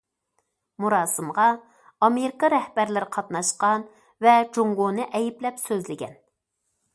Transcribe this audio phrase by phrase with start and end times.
[0.83, 1.43] مۇراسىمغا
[2.07, 3.85] ئامېرىكا رەھبەرلىرى قاتناشقان
[4.27, 6.19] ۋە جۇڭگونى ئەيىبلەپ سۆزلىگەن.